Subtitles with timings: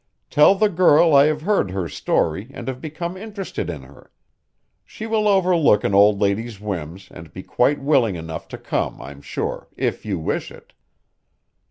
[0.31, 4.09] Tell the girl I have heard her story and have become interested in her.
[4.83, 9.21] She will overlook an old lady's whims and be quite willing enough to come, I'm
[9.21, 10.73] sure, if you wish it."